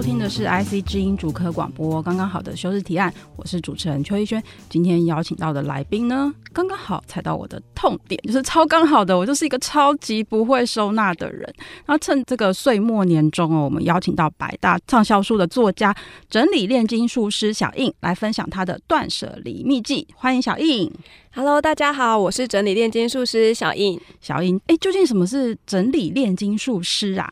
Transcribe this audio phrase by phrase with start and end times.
[0.00, 4.42] 收听的是 IC 之音主科广播，刚刚好的休日提案，我是主持人邱逸轩。
[4.70, 11.42] 今天邀请到的来宾呢，刚刚好踩到我的痛点， 就是超刚好的，我就是一个超级不会收纳的人。
[11.84, 15.94] 然后趁这个岁末年终哦，我们邀请到百大畅销书的作家、
[16.30, 20.08] 整理炼金术师小印来分享他的断舍离秘籍。
[20.14, 20.90] 欢迎小印。
[21.34, 24.00] Hello，大家好，我是整理炼金术师小印。
[24.22, 27.30] 小印，哎，究竟什么是整理炼金术师啊？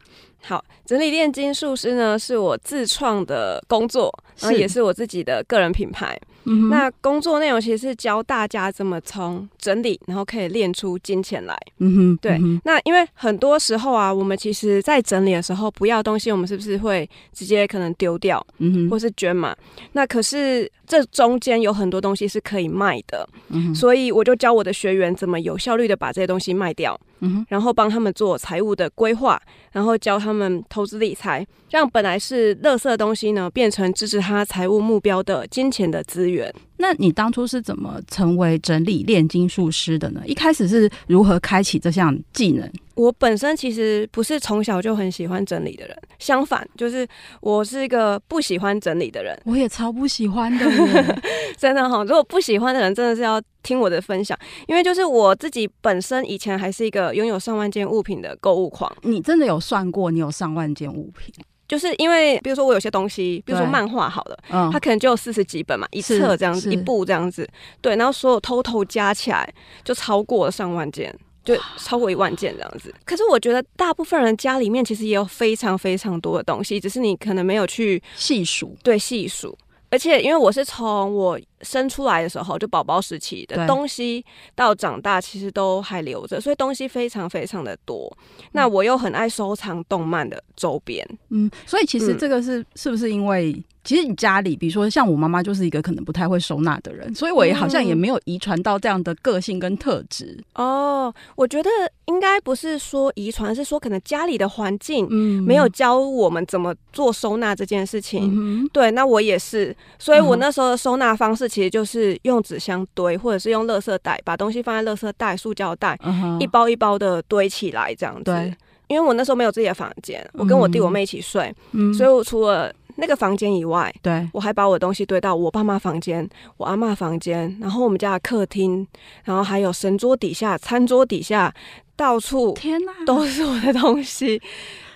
[0.48, 6.18] 好，整理炼金术师呢，是我自创的工作，然后也是我自己的个人品牌。
[6.44, 11.54] 嗯、那工作内容其实是教大家怎么从整理，然后可以练出金钱来。
[11.80, 12.38] 嗯哼，对。
[12.38, 19.54] 嗯、那因为很多时候啊，我们其实在整理的时候，不要东西，我们是不是会直接可能丢掉，嗯哼，或是捐嘛？
[19.92, 29.40] 那可是这中间有很多东西是可以卖的，嗯，所以我就教我的学员怎么有效率的把这些东西卖掉，嗯，然后帮他们做财务的规划，
[29.72, 36.52] 然后教他们投资理财，让本来是垃圾的东西呢，变成支持他财务目标的金钱的资源。
[36.78, 40.22] 那你当初是怎么成为整理炼金术师的呢？
[40.24, 42.70] 一开始是如何开启这项技能？
[42.94, 47.06] 我本身其实不是从小就很喜欢整理的人，相反，就是
[47.40, 49.38] 我是一个不喜欢整理的人。
[49.44, 50.66] 我也超不喜欢的，
[51.56, 52.02] 真的哈。
[52.02, 58.92] 如果不喜欢的人，真的是要听我的分享，因为就是我自己本身以前还是一个拥有上万件物品的购物狂。
[59.02, 61.32] 你真的有算过，你有上万件物品？
[61.68, 67.46] 就是因为，比如说我有些东西，比如说漫画好了，嗯，它可能就有四十几本嘛，一册这样子，一部这样子，
[67.82, 69.52] 对，然后所有 total 加起来
[69.84, 72.92] 就超过了上万件，就超过一万件这样子。
[73.04, 79.56] 可是我觉得大部分人家里面其实也有非常非常多的东西，只是你可能没有去细数，对，细数。
[79.90, 88.14] 而且因为我是从我生出来的时候就宝宝时期的东西到长大，其实都还留着，所以东西非常非常的多。
[88.52, 93.62] 那我又很爱收藏动漫的周边，嗯，所以其实这个是是不是因为？
[93.88, 100.36] 其实你家里，比如说像我妈妈，就是一个可能不太会收纳的人，所以我也好像也没有遗传到这样的个性跟特质。
[100.56, 100.66] 嗯。
[100.66, 101.70] 哦，我觉得
[102.04, 105.10] 应该不是说遗传，是说可能家里的环境
[105.42, 108.30] 没有教我们怎么做收纳这件事情。
[108.30, 108.68] 嗯。
[108.74, 115.98] 对，那我也是，所以我那时候的收纳方式其实就是用纸箱堆，或者是用垃圾袋，把东西放在垃圾袋、塑胶袋，
[116.38, 118.24] 一包一包的堆起来这样子。
[118.24, 118.54] 对，
[118.88, 122.70] 因为我那时候没有自己的房间，我跟我弟我妹一起睡，嗯，所以我除了
[123.00, 128.84] 那个房间以外，对，我还把我的东西堆到我爸妈房间、我阿嬷房间，然后我们家的客厅，
[129.22, 131.54] 然后还有神桌底下、餐桌底下，
[131.94, 134.42] 到处天哪，都是我的东西。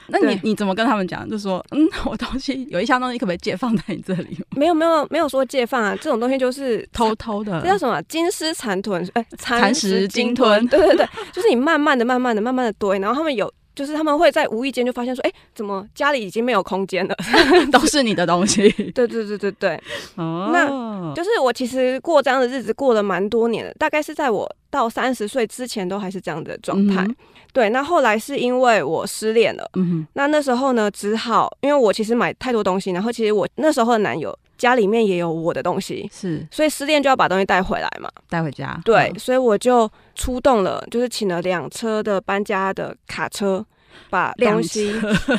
[0.09, 1.27] 那你你怎么跟他们讲？
[1.31, 4.37] 就说嗯，我东西有一箱东西可不可以借放在你这里？
[4.57, 7.61] 没有没有没有说借放啊，这种东西就是偷偷的。
[7.61, 8.03] 这叫什么？
[8.03, 9.09] 金丝蚕吞？
[9.15, 10.67] 哎，蚕食鲸吞？
[10.67, 13.51] 对对对，就是你慢慢的、慢慢的、慢慢的堆，然后他们有。
[13.75, 17.17] 就是他们会在无意间就发现说，哎、欸，怎么家里已经没有空间了？
[17.73, 18.69] 都是你的东西。
[18.93, 19.81] 对对对对对。
[20.17, 20.51] 哦。
[20.53, 27.03] 那就是我其实过这样的日子过了蛮多年的，大概是在我到三十岁之前都还是这样的状态。
[27.03, 27.17] 嗯、
[27.53, 27.71] 对。
[27.71, 29.71] 那后来是因为我失恋了。
[30.15, 38.81] 那那时候呢，只好因为我其实买太多东西，然后其实我那时候的男友家里面也有我的东西，是，所以失恋就要把东西带回来嘛，带回家。
[38.85, 39.11] 对。
[39.13, 43.65] 嗯、所以我就出动了，就是请了两车的搬家的卡车。
[44.09, 44.95] 把东西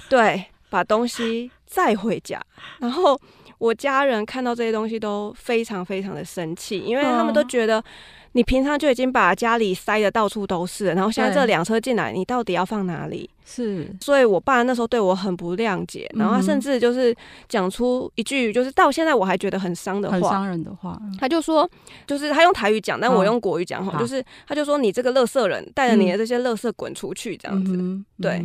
[0.10, 2.40] 对，把东西载回家，
[2.80, 3.20] 然后
[3.58, 7.84] 我家人看到这些东西都非常非常的生气，因为他们都觉得
[8.34, 13.30] 你平常就已经把家里塞的到处都是，然后现在这两车进来，你到底要放哪里？
[13.46, 17.14] 是，所以我爸那时候对我很不谅解，然后他甚至就是
[17.50, 20.98] 讲出一句，就是到现在我还觉得很伤的话，很伤人的话。
[21.20, 21.70] 他就说，
[22.08, 27.78] 就是他用台语讲，但我用国语讲哈，就是他就说你这个乐色人，带着你的这些乐色滚出去这样子。
[28.22, 28.44] 对，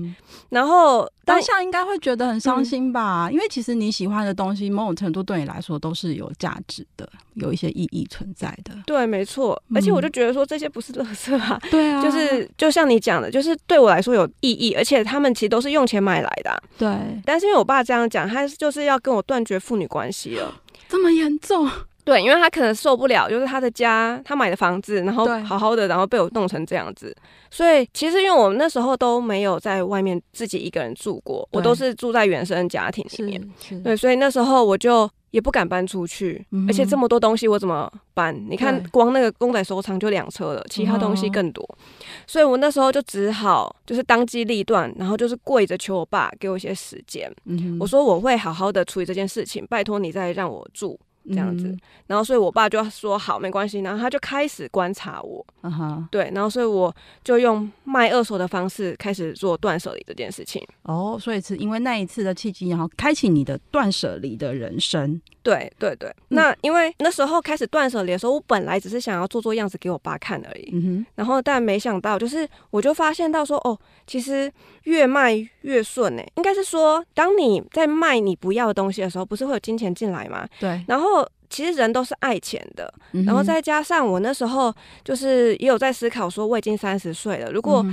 [0.49, 8.75] 然后当下应该会觉得很伤心吧，因为其实你喜欢的东西，某种程度对你来说都是有价值的，有一些意义存在的。
[8.85, 9.63] 对，没错。
[9.79, 14.89] 而且我就觉得说这些不是垃圾啊， 对啊，就是就像你讲的，就是对我来说有意义，而且。
[14.89, 16.89] 而且他们其实都是用钱买来的，对。
[17.23, 20.51] 但是因为我爸这样讲，他就是要跟我断绝父女关系了，
[20.89, 21.71] 这么严重？
[22.07, 27.15] 对，因为他可能受不了，就是他的家，他买的房子，然后好好的，然后被我弄成这样子。
[27.51, 33.83] 所以其实因为我们那时候都没有在外面自己一个人住过，我都是住在原生家庭里面。
[33.85, 38.35] 对，所以那时候我就也不敢搬出去，嗯、而且这么多东西我怎么搬？
[38.49, 41.79] 你看，光那个公仔收藏就两车了，其他东西更多。
[42.27, 47.31] 所以我那时候就只好就是当机立断，然后就是跪着求我爸给我一些时间。
[47.45, 50.99] 嗯、我说我会好好的处理这件事情，拜托你再让我住。
[51.29, 51.77] 这样子，
[52.07, 56.05] 然后所以我爸就说好，没关系，然后他就开始观察我，uh.
[56.11, 60.63] 对，然后所以我就用卖二手的方式开始做断舍离这件事情。
[60.83, 65.21] 哦，oh, 所以是因为那一次的契机，然后开启你的断舍离的人生。
[65.41, 74.53] 对对对，嗯、那因为那时候开始断舍离的时候，我本来只是想要做做样子给我爸看而已，嗯哼，然后但没想到，就是我就发现到说，哦，其实
[74.83, 80.47] 越卖越顺呢，应该是说，当你在卖你不要的东西的时候，不是会有金钱进来吗？
[80.61, 81.18] 对，然后。
[81.51, 82.93] 其实人都是爱钱的，
[83.27, 84.75] 然后再加上我那时候
[85.05, 87.85] 就是也有在思考，说我已经三十岁了，如果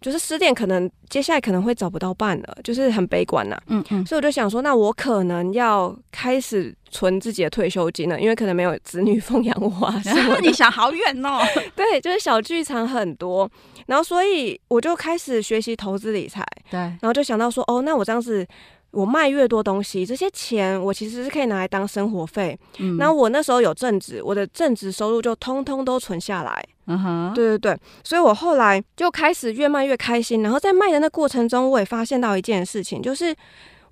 [0.00, 3.60] 就是失恋，可能接下来可能会找不到伴了，就是很悲观呐。
[3.66, 10.00] 嗯嗯，所以我就想说，那我可能要开始存自己的退休金了，因为可能没有子女奉养我啊。
[10.06, 11.40] 然后你想好远哦，
[11.76, 13.50] 对，就是小剧场很多，
[13.86, 16.42] 然后所以我就开始学习投资理财。
[16.70, 18.46] 对，然后就想到说，哦，那我这样子。
[18.92, 22.58] 我卖越多东西，这些钱我其实是可以拿来当生活费。
[22.78, 26.64] 嗯，那我那时候有正职，我的正职收入就通通都存下来。
[26.86, 30.42] 嗯哼，对对对，所以我后来就开始越卖越开心。
[30.42, 33.34] 然后在卖的那过程中，我也发现到一件事情，就是。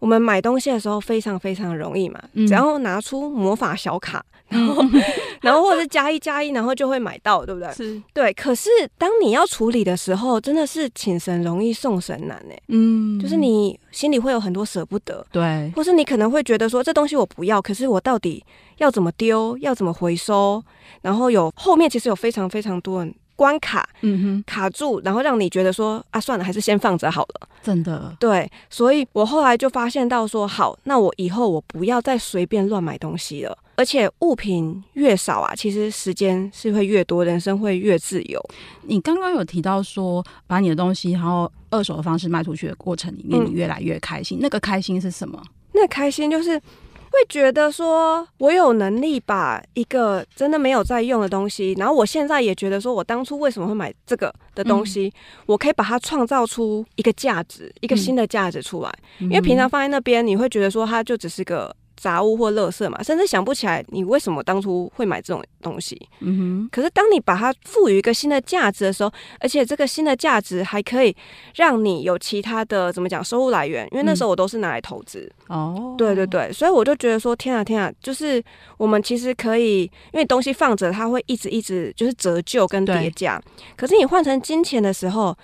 [0.01, 5.03] 我们买东西的时候非常非常容易嘛，嗯、只要拿出魔法小卡，然后，嗯、
[5.43, 7.71] 然后或者是加一加一，然后就会买到，对不对？
[7.73, 8.33] 是，对。
[8.33, 12.55] 可是当你要处理的时候，真的是请神容易送神难呢。
[12.69, 18.45] 嗯，就是你心里会有很多舍不得，对，或是你可能会觉得说这东西我不要，可是我到底
[18.79, 20.63] 要怎么丢，要怎么回收？
[21.03, 23.15] 然后有后面其实有非常非常多人。
[23.39, 27.49] 关卡，嗯哼，卡住，然后让你觉得说啊，算了，还是先放着好了。
[27.63, 33.57] 真的，对，所以我后来就发现到说，好，那我以后我不要再随便乱买东西了。
[33.79, 38.39] 而且物品越少啊，其实时间是会越多，人生会越自由。
[38.83, 44.39] 你刚刚有提到说，把你的东西然后二手的方式卖出去的过程里面，你越来越开心。
[44.39, 45.41] 嗯，那个开心是什么？
[45.73, 46.61] 那开心就是。
[47.11, 55.13] 会觉得说，我有能力把一个真的没有在用的东西，然后我现在也觉得说，我当初为什么会买这个的东西，嗯、
[55.47, 58.93] 我可以把它创造出一个价值，一个新的价值出来。
[59.21, 61.75] 嗯、因为平常放在那边，你会觉得说，它就只是个。
[61.99, 66.01] 杂物或垃圾嘛，甚至想不起来你为什么当初会买这种东西。
[66.21, 66.69] 嗯哼。
[66.71, 71.15] 可是当你把它赋予一个新的价值的时候，而且这个新的价值还可以
[71.55, 75.31] 让你有其他的怎么讲收入来源，因为那时候我都是拿来投资。
[75.49, 75.97] 哦、嗯。
[75.97, 78.43] 对对对，所以我就觉得说，天啊天啊，就是
[78.77, 83.41] 我们其实可以，因为东西放着它会一直一直就是折旧跟叠价。
[83.77, 85.37] 可是你换成金钱的时候。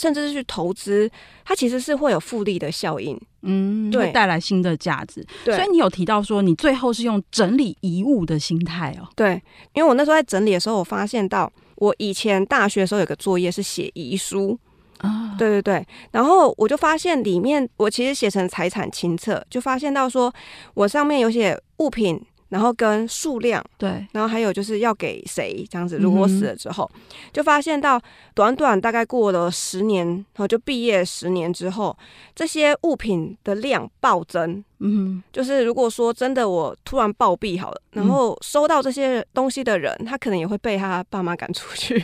[0.00, 1.10] 甚至是去投资，
[1.44, 5.22] 它其实是会有复利的效应，嗯，对，会带来新的价值。
[5.44, 9.06] 对，所以你有提到说，你最后是用整理遗物的心态哦。
[9.14, 9.34] 对，
[9.74, 14.58] 因为我那时候在整理的时候，我发现到我以前大学的时候有个作业是写遗书
[14.98, 20.32] 啊，对对对，然后我就发现里面我其实写成财产清册，就发现到说
[20.72, 22.18] 我上面有写物品。
[22.50, 25.96] 然后跟数量，对，然后还有就是要给谁这样子。
[25.96, 27.00] 如果我死了之后，嗯、
[27.32, 28.00] 就发现到
[28.34, 31.96] 短短大概过了十年，然后就毕业十年之后，
[32.34, 34.62] 这些物品的量暴增。
[34.80, 42.02] 嗯，就是如果说真的我突然暴毙好了，然后收到这些东西的人，他可能也会被他爸妈赶出去，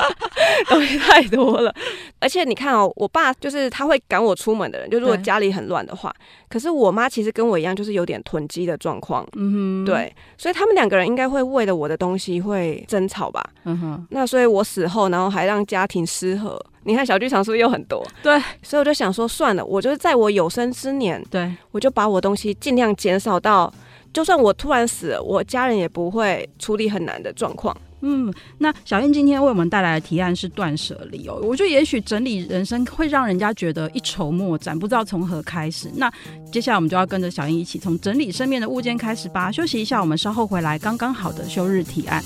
[0.68, 1.74] 东西太多了。
[2.18, 6.14] 而且你看哦，我爸就是他会赶我出门的人，就如果家里很乱的话。
[6.48, 9.26] 可是我妈其实跟我一样，就是有点囤积的状况。
[9.36, 13.48] 嗯哼，对，所以他们两个人应该会为了我的东西会争吵吧。
[13.64, 16.60] 嗯哼，那所以我死后，然后还让家庭失和。
[16.90, 18.04] 你看小剧场是不是又很多？
[18.20, 23.72] 对，所以我就想说，算了，我就是在我有生之年，对，我就把我东西尽量减少到，
[24.12, 27.76] 就算我突然死了，我家人也不会处理很难的状况。
[28.00, 31.38] 嗯，那小燕今天为我们带来的提案是断舍离哦。
[31.44, 35.88] 我觉得也许整理人生会让人家觉得一筹莫展，不知道从何开始。
[35.94, 36.12] 那
[36.50, 39.52] 接下来我们就要跟着小燕一起从整理身边的物件开始吧。
[39.52, 40.76] 休息一下，我们稍后回来。
[40.76, 42.20] 刚刚好的休日提案。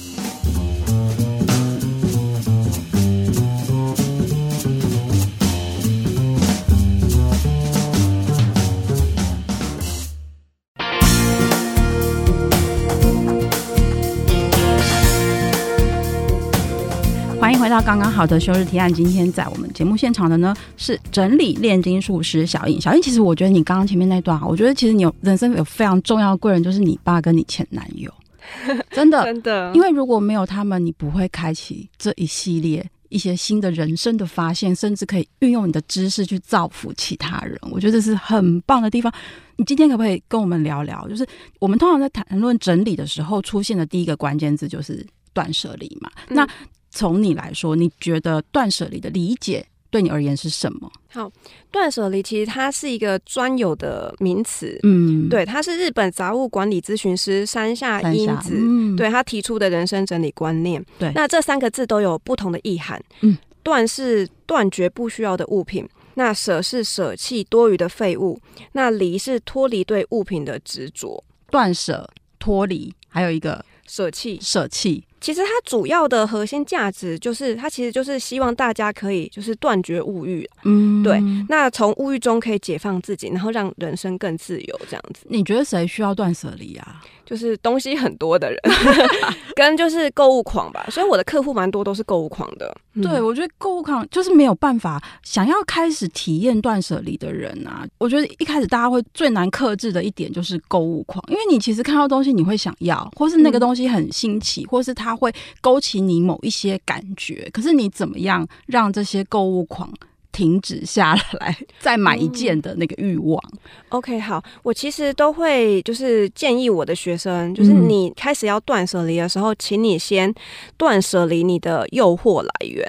[17.52, 22.80] 回到刚刚好的休日提案，今天在我们节目现场的呢是整理炼金术师小印。
[22.80, 28.12] 小印，其实我觉得你刚刚前面那段，我觉得其实你有人生有非常重要的贵人，就是你爸跟你前男友。
[28.90, 37.58] 真的真的，因为如果没有他们，你不会开启这一系列一些新的人生的发现，甚至可以运用你的知识去造福其他人。
[37.70, 39.12] 我觉得这是很棒的地方。
[39.56, 41.06] 你今天可不可以跟我们聊聊？
[41.08, 41.26] 就是
[41.58, 46.10] 我们通常在谈论整理的时候，出现的第一个关键字就是断舍离嘛。
[46.28, 46.48] 嗯、那
[46.94, 50.90] 从你来说，你觉得断舍离的理解对你而言是什么？
[51.08, 51.30] 好，
[51.70, 60.84] 断舍离其实它是一个专有的名词，嗯，对，它是日本杂物管理咨询师山下英子，嗯、对他提出的人生整理观念。
[60.98, 63.02] 对，那这三个字都有不同的意涵。
[63.20, 68.40] 嗯，断是断绝不需要的物品，那舍是舍弃多余的废物，
[68.72, 71.22] 那离是脱离对物品的执着。
[71.50, 72.08] 断舍、
[72.38, 75.04] 脱离，还有一个舍弃，舍弃。
[75.24, 81.18] 其实它主要的核心价值就是，它其实就是希望大家可以就是断绝物欲，嗯，对。
[81.48, 85.24] 那从物欲中可以解放自己，然后让人生更自由，这样子。
[85.30, 87.00] 你觉得谁需要断舍离啊？
[87.24, 88.60] 就是东西很多的人，
[89.56, 90.86] 跟就是购物狂吧。
[90.90, 92.76] 所以我的客户蛮多都是购物狂的。
[92.92, 97.86] 嗯、对，我觉得购物狂就是没有办法想要开始体验断舍离的人啊。
[97.96, 107.48] 我觉得一开始大家会最难克制的一点就是购物狂，因为你其实看到东西你会想要，或是那个东西很新奇，嗯、或是它会勾起你某一些感觉。
[107.52, 109.92] 可是你怎么样让这些购物狂
[110.32, 113.40] 停止下来，再买一件的那个欲望。
[113.52, 113.58] 嗯
[113.90, 120.34] ，OK，好，我其实都会就是建议我的学生，就是你开始要断舍离的时候，请你先
[120.76, 122.84] 断舍离你的诱惑来源。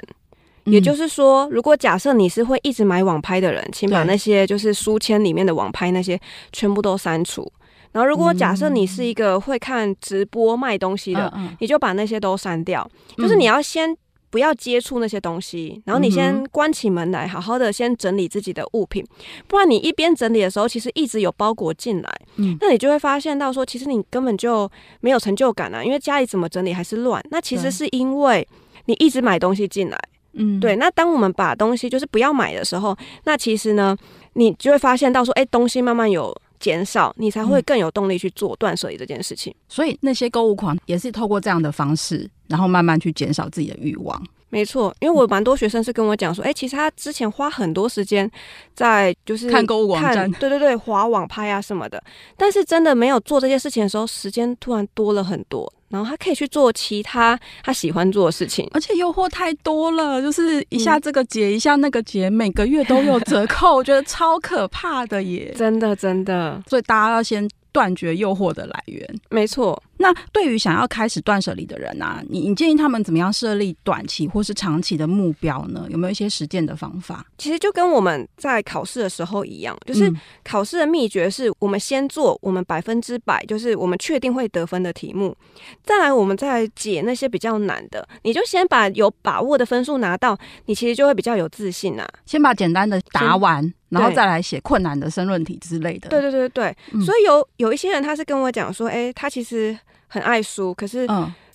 [0.64, 7.48] 也就是说，如果假设你是会一直买网拍的人，请把那些就是书签里面的网拍那些全部都删除。
[7.92, 12.88] 然后，如果假设你是一个会看直播卖东西的，你就把那些都删掉。
[13.16, 13.96] 就是你要先。
[14.28, 19.02] 不要接触那些东西，然后你先关起门来，好好的先整理自己的物品，
[19.46, 27.24] 不然你一边整理的时候，其实一直有包裹进来，嗯，那你就会发现到说，其实你根本就没有成就感啊，因为家里怎么整理还是乱。
[27.30, 28.46] 那其实是因为
[28.86, 29.98] 你一直买东西进来，
[30.34, 30.76] 嗯，对。
[30.76, 33.96] 那当我们把东西就是不要买的时候，那其实呢，
[34.34, 39.54] 你就会发现到说，哎，东西慢慢有减少，你才会更有动力去做断舍离这件事情。
[39.68, 42.30] 所以那些购物狂也是透过这样的方式。
[42.48, 44.24] 然后慢慢去减少自己的欲望。
[44.50, 48.30] 没错，因为我蛮多学生是跟我讲说，哎、欸，其实他之前花很多时间
[48.72, 52.00] 在就是看购物网站，对对对，划网拍啊什么的。
[52.36, 58.68] 但是真的没有做这些事情的时候，时间突然多了很多，然后他可以去做其他他喜欢做的事情。
[58.72, 65.54] 而且诱惑太多了，就是一下这个节，嗯、一下那个节，每个月都有折扣， 我觉得超可怕的耶！
[65.56, 69.20] 真的真的，所以大家要先断绝诱惑的来源。
[69.30, 69.80] 没错。
[69.98, 75.86] 那对于想要开始断舍离的人啊，你你建议他们怎么样设立短期或是长期的目标呢？
[75.88, 77.24] 有没有一些实践的方法？
[77.38, 80.12] 其实就跟我们在考试的时候一样，就是
[80.44, 85.36] 考试的秘诀是我们先做我们百分之百，就是我们确定会得分的题目，
[85.82, 88.06] 再来我们再解那些比较难的。
[88.22, 92.06] 你就先把有把握的分数拿到，你其实就会比较有自信啊。
[92.24, 96.08] 先把简单的答完，然后再来写困难的申论题之类的。
[96.08, 99.76] 对对对对，嗯、所以有有一些人他是跟我讲说，哎、欸，他其实。
[100.08, 101.06] 很爱书，可是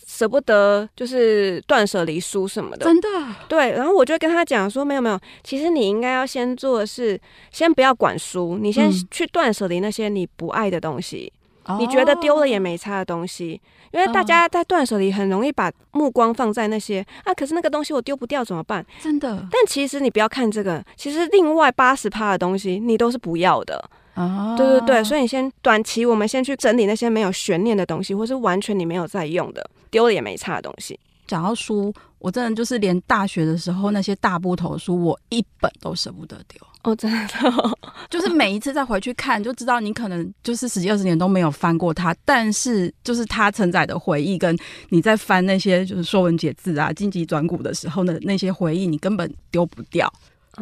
[0.05, 2.85] 舍不得，就是断舍离书什么的。
[2.85, 3.07] 真的，
[3.47, 3.71] 对。
[3.71, 11.31] 然后我就跟他讲说，没有没有，其实你应该要先做的是，先不要管书，你先去断舍离那些你不爱的东西，
[11.63, 13.61] 嗯、你觉得丢了也没差的东西。
[13.93, 18.85] 因为大家在断舍离很容易把目光放在那些啊，可是那个东西我丢不掉怎么办？
[19.01, 19.45] 真的。
[19.51, 23.89] 但其实你不要看这个，其实另外八十趴的东西你都是不要的。
[24.15, 30.99] 哦，对对对，所以你先短期，我们先去整理那些没有悬念的东西，或是完全你没有在用的，丢了也没差的东西。
[31.27, 36.59] 讲到书，我真的就是连大学的时候那些大部头书，我一本都舍不得丢。
[36.83, 37.77] 哦，真的，
[38.09, 44.57] 就是每一次再回去看，就知道你可能就是十几二十年都没有翻过它，但是就是它承载的回忆，跟
[44.89, 50.11] 你在翻那些就是《说文解字》啊、《荆棘转骨》的时候的那些回忆，你根本丢不掉。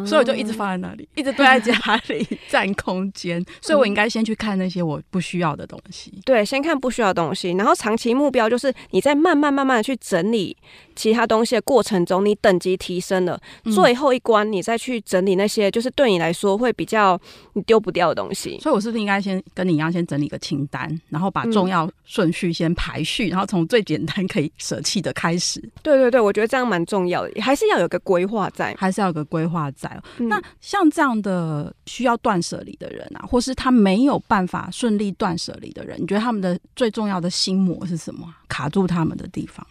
[0.05, 3.43] 所以我就一直放在那里，一直堆在 家里占空间。
[3.62, 6.22] 所以我应该先去看那些我不需要的东西。
[6.25, 10.55] 对，先看不需要的东西，然后长期目标就是你在慢慢慢慢的去整理
[10.99, 13.39] 其他东西的过程中，你等级提升了，
[13.73, 17.17] 最后一关你再去整理那些就是对你来说会比较
[17.53, 18.59] 你丢不掉的东西。
[18.59, 25.61] 所以我是不是应该先跟你一样，先整理个清单，然后把重要顺序先排序，然后从最简单可以舍弃的开始？
[25.81, 29.89] 对对对，我觉得这样蛮重要的，还是要有个规划在，还是要有个规划在。
[30.17, 38.27] 嗯、那像这样的需要断舍离的人啊，或是他没有办法顺利断舍离的人，你觉得他们的最重要的心魔是什么？
[38.49, 39.65] 卡住他们的地方？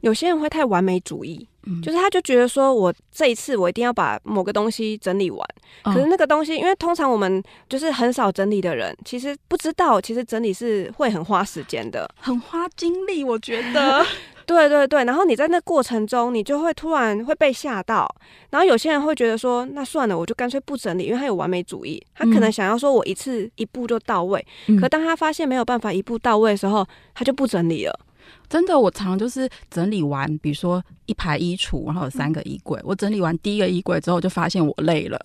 [0.00, 5.48] 有些人会太完美主义，嗯，就是他就觉得说我这一次我一定要把某个东西整理完，
[5.84, 14.04] 嗯、可是那个东西，因为通常我们就是很少整理的人，其实不知道，其实整理是会很花时间的，很花精力，我觉得。
[14.48, 18.10] 对对对，然后你在那过程中，你就会突然会被吓到，
[18.48, 26.82] 然后有些人会觉得说，那算了，我就干脆不整理，因为他有完美主义，他可能想要说我一次一步就到位，嗯、可当他发现没有办法一步到位的时候，
[27.14, 28.00] 他就不整理了。
[28.48, 35.18] 真的，我常就是整理完，比如说一排衣橱，然后有三个衣柜，我整理完第一个衣柜之后，就发现我累了。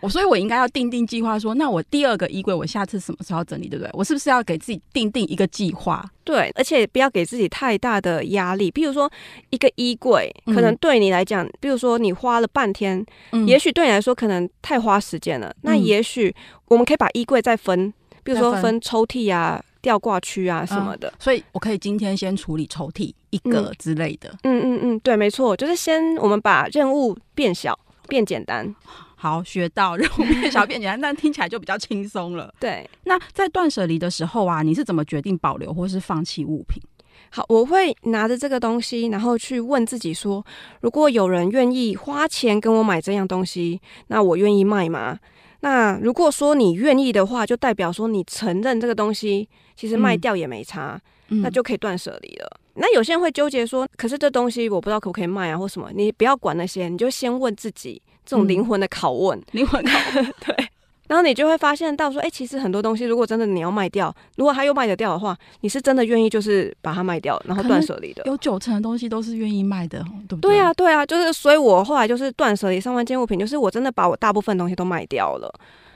[0.00, 3.90] 我 所以，我应该要定定计划，说，那我第二个衣柜，我下次什么时候整理，对不对？
[3.94, 6.04] 我是不是要给自己定定一个计划？
[6.22, 8.70] 对，而且不要给自己太大的压力。
[8.70, 9.10] 比如说，
[9.48, 15.48] 一个衣柜可能对你来讲，嗯、比如说你花了半天，嗯、也许对你来说可能太花时间了。
[15.48, 16.34] 嗯、那也许
[16.66, 19.62] 我们可以把衣柜再分，比如说分抽屉啊。
[19.88, 24.28] 吊挂区啊什么的、嗯，所以我可以今天先处理抽屉一个之类的。
[24.42, 28.74] 嗯嗯嗯，对，没错，就是先我们把任务变小、变简单。
[29.16, 32.52] 好，学到任务变小、变简单，但听起来就比较轻松了。
[32.60, 36.82] 对，那在断舍离的时候啊，你是怎么决定保留或是放弃物品？
[37.30, 40.44] 好，我会拿着这个东西，然后去问自己说：
[40.82, 45.18] 如果有人愿意花钱跟我买这样东西，那我愿意卖吗？
[45.60, 52.60] 那如果说你愿意的话，就代表说你承认这个东西其实卖掉也没差，嗯、那就可以断舍离了。
[52.74, 55.90] 嗯、那有些人会纠结说，可是这东西我不知道可不可以卖啊，或什么？
[55.94, 60.68] 你不要管那些，你就先问自己这种灵魂的拷问，灵、嗯、魂拷问， 对。
[61.08, 68.22] 然后你就会发现到说，哎、欸，其实很多东西，如果真的你要卖掉，如果它又卖得掉的话，你是真的愿意就是把它卖掉，然后断舍离的。
[68.26, 69.98] 有九成的东西都是愿意卖的，
[70.28, 70.52] 对不对？
[70.52, 75.52] 对啊，对啊，就是所以，我后来就是断舍离上万件物品，就是我真的把我大部分东西都卖掉了。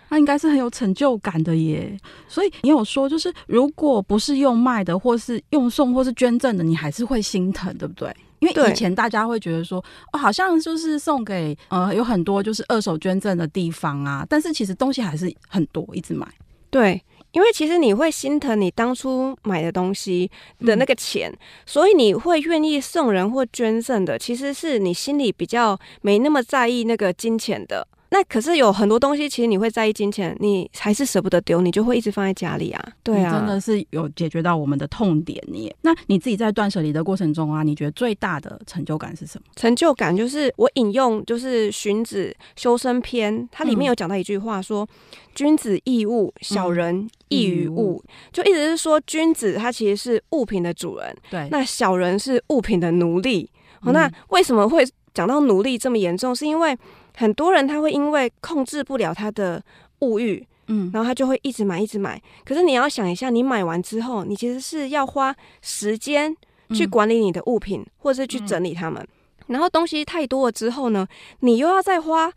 [0.08, 1.96] 那应该是很有成就感的耶。
[2.28, 8.14] 所以你有说，就是如果不是用卖的，或是用送，或是捐赠的，你还是会心疼，对不对？
[8.42, 9.82] 因为以前大家会觉得说，
[10.12, 16.26] 哦，好像就是送给呃有很多就是二手捐赠的地方啊，但是其实东西还是很多，一直买。
[16.68, 27.86] 对，因为其实你会心疼你当初买的东西的那个钱，嗯、所以你会愿意送人或捐赠的，其实是你心里比较没那么在意那个金钱的。
[28.12, 32.92] 那可是有很多东西，其实你会在意金钱，你还是舍不得丢，你就会一直放在家里啊。
[33.02, 35.74] 对啊，真的是有解决到我们的痛点耶。
[35.80, 39.46] 那你自己在断舍离的过程中啊，你觉得最大的成就感是什么？
[39.56, 44.88] 成就感就是我引用就是荀子《修身篇》，它里面有讲到一句话说：“嗯、
[45.34, 47.98] 君子异物，小人异于物。
[48.04, 53.48] 嗯”就意思是说，君子他其实是物品的主人，对，那小人是物品的奴隶。
[53.86, 56.36] 嗯、那为什么会讲到奴隶这么严重？
[56.36, 56.76] 是因为
[57.16, 59.62] 很多人他会因为控制不了他的
[60.00, 62.20] 物欲，嗯，然后他就会一直买，一直买。
[62.44, 66.36] 可是你要想一下，你买完之后，你其实是要花时间
[66.70, 69.06] 去管理你的物品，或者是去整理它们。
[69.48, 71.06] 然后东西太多了之后呢，
[71.40, 72.32] 你又要再花。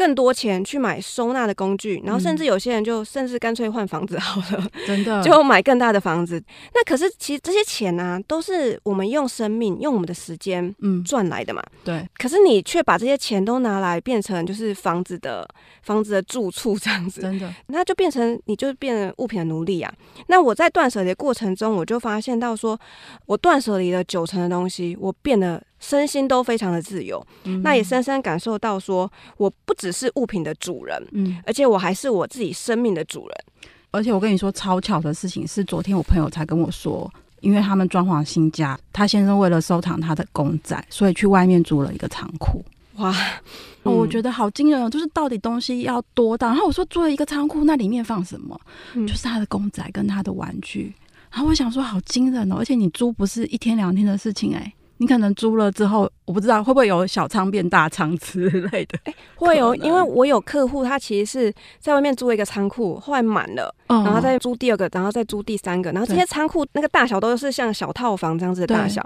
[0.00, 6.42] 更多钱去买收纳的工具，然后甚至有些人就甚至干脆换房子好了， 真的就买更大的房子。
[6.72, 11.62] 那可是其实这些钱呢、啊，都是我们用生命、用我们的时间嗯赚来的嘛。
[11.84, 12.02] 对。
[12.16, 15.46] 可是你却把这些钱都拿来变成就是房子的
[15.82, 19.92] 房子的住处这样子，真的，那就变成你就变成物品的奴隶啊。
[20.28, 22.80] 那我在断舍离的过程中，我就发现到说，
[23.26, 25.62] 我断舍离了九成的东西，我变得。
[25.80, 33.36] 身心都非常的自由，嗯、那也深深感受到说，我不只是物品的主人，嗯，而且我还是我自己生命的主人。
[33.90, 42.64] 而且我跟你说，超巧的事情是，昨天我朋友才跟我说，因为他们装潢新家，他先生为了收藏他的公仔，所以去外面租了一个仓库。
[42.96, 43.12] 哇，
[43.84, 44.88] 嗯、我觉得好惊人哦！
[44.88, 46.48] 就是到底东西要多大？
[46.48, 48.60] 然后我说租了一个仓库，那里面放什么？
[48.94, 50.94] 嗯、就是他的公仔跟他的玩具。
[51.32, 52.56] 然后我想说，好惊人哦！
[52.58, 54.72] 而且你租不是一天两天的事情哎。
[55.00, 58.98] 你可能租了之后，我不知道会不会有小仓变大仓之类的。
[59.04, 69.02] 哎、欸，会有，因为我有客户，他其实是在外面租了一个仓库，后来满了，嗯、然后再租第二个，然后再租第三个，然后这些仓库那个大小都是像小套房这样子的大小，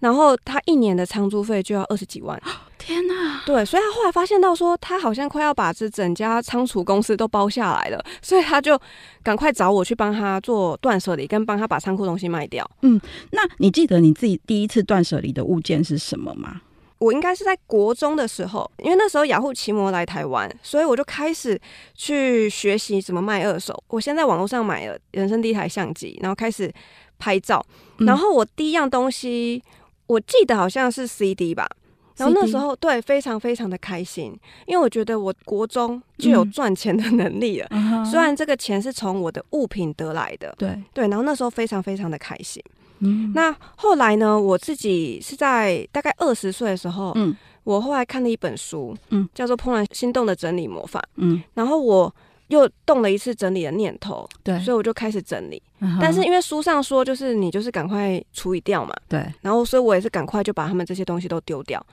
[0.00, 2.38] 然后他一年的仓租费就要二十几万。
[2.78, 8.80] 天呐，对，所以他后来发现到说，他好像快要把这整家仓储公司都包下来了， 所以他就
[9.22, 12.68] 赶快找我去帮他做断舍离，跟帮他把仓库东西卖掉。
[12.82, 13.00] 嗯，
[13.32, 16.62] 那你记得你自己第一次断舍离的物件是什么吗？
[16.98, 21.56] 我应该是在国中的时候，因为那时候雅虎奇摩来台湾，所以我就开始
[21.94, 23.80] 去学习怎么卖二手。
[23.86, 26.72] 我先在网络上买了人生第一台相机，然后开始
[27.16, 27.64] 拍照。
[27.98, 29.62] 然后我第一样东西，
[30.08, 31.68] 我记得好像是 CD 吧。
[32.18, 37.66] 然后那时候对，非常非常的开心，因为我觉得我国中就有赚钱的能力了。
[37.70, 40.78] 嗯、虽然这个钱是从我的物品得来的，对。
[40.92, 41.08] 对。
[41.08, 42.62] 然后那时候非常非常的开心。
[42.98, 52.12] 嗯，那后来呢，我自己是在大概二十岁的时候，嗯，我后来看了一本书，嗯，叫做《怦然心动的整理魔法》，嗯，然后我
[52.48, 55.62] 又动了一次整理的念头，对，所以我就开始整理。
[55.80, 61.84] 嗯、但是因为书上说，就是你就是赶快处理掉嘛，对，然后所以我也是赶快就把他们这些东西都丢掉。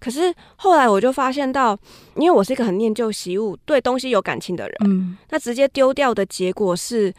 [0.00, 1.78] 可是后来我就发现到，
[2.16, 7.12] 因为我是一个很念旧习物、对东西有感情的人，嗯，那直接丢掉的结果是，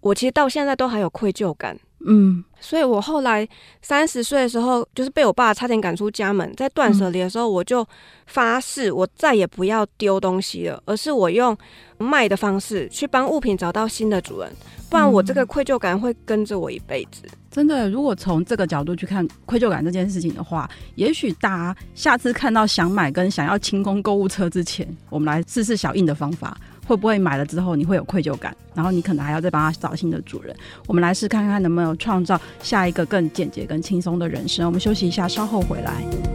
[0.00, 1.78] 我其实到现在都还有愧疚感。
[2.06, 3.48] 嗯，所以我后来
[3.80, 7.86] 三十岁的时候，就是被我爸差点赶出家门，在断舍离的时候，我就
[8.26, 11.56] 发誓，我再也不要丢东西了，而是我用
[11.98, 14.52] 卖的方式去帮物品找到新的主人，
[14.90, 17.22] 不然我这个愧疚感会跟着我一辈子。
[17.50, 26.58] 真的，如果从这个角度去看愧疚感这件事情的话，也许大家下次看到想买跟想要清空购物车之前，我们来试试小印的方法。
[26.86, 30.54] 会不会买了之后你会有愧疚感，然后你可能还要再帮他找新的主人？
[30.86, 34.66] 我们来试看看能不能创造下一个更简洁、更轻松的人生。
[34.66, 36.33] 我们休息一下，稍后回来。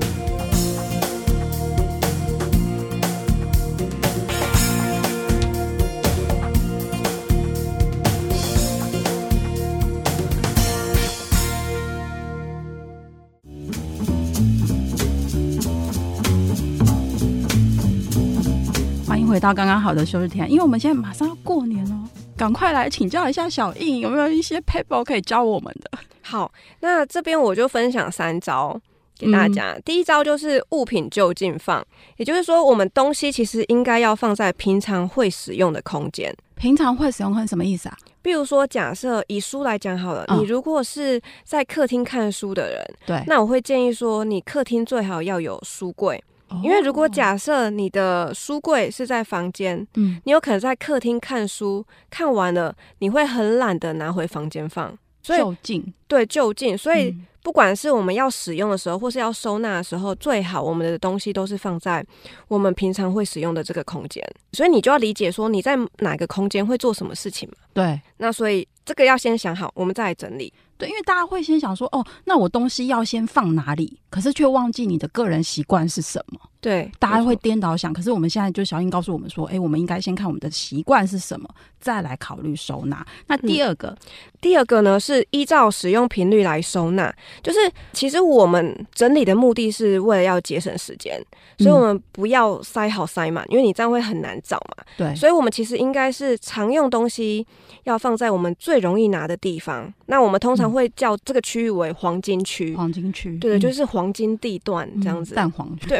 [19.39, 22.03] 回到刚刚好的休日天，因为我们现在马上要过年哦，
[22.35, 25.97] 赶快来请教一下小印，有没有一些 paper 可以教我们的？
[26.21, 28.77] 好，那这边我就分享三招
[29.17, 29.71] 给大家。
[29.71, 31.81] 嗯、第一招就是物品就近放，
[32.17, 36.35] 也就是说，我们东西其实应该要放在平常会使用的空间。
[36.55, 37.97] 平常会使用是什么意思啊？
[38.21, 46.21] 比如说，假设以书来讲好了，哦、你如果是在客厅看书的人，对，那我会建议说，你客厅最好要有书柜。
[46.63, 55.93] 因为如果假设你的书柜是在房间，嗯，你有可能在客厅看书，看完了你会很懒得拿回房间放，所以就近。
[56.07, 62.03] 对就近，所以不管是我们要使用的时候，或是要收纳的时候，最好我们的东西都是放在
[62.47, 67.55] 我们平常会使用的这个空间，所以你就要理解说你在哪个空间会做什么事情嘛。
[67.73, 70.51] 对，那所以这个要先想好，我们再来整理。
[70.79, 73.99] 对，因为大家会先想说，哦，那我东西要先放哪里？
[74.09, 76.39] 可是却忘记你的个人习惯是什么。
[76.61, 77.93] 对，大家会颠倒想。
[77.93, 81.47] 可是我们现在就小英告诉我们说，哎，我们应该先看我们的习惯是什么，
[81.79, 83.05] 再来考虑收纳。
[83.27, 83.97] 那第二个，嗯、
[84.41, 87.13] 第二个呢是依照使用频率来收纳。
[87.41, 87.59] 就是
[87.93, 91.17] 其实我们整理的目的是为了要节省时间，
[91.57, 94.83] 所以我们不要塞好塞满，因为你这样会很难找嘛。
[94.97, 97.47] 对，所以我们其实应该是常用东西
[97.85, 99.91] 要放在我们最容易拿的地方。
[100.07, 100.69] 那我们通常。
[100.69, 105.99] 会叫这个区域为黄金区，黄金区，对对，就是黄金地段这样子，蛋黄区，对，